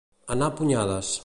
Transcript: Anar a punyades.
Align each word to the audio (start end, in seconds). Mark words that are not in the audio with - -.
Anar 0.35 0.47
a 0.51 0.55
punyades. 0.61 1.15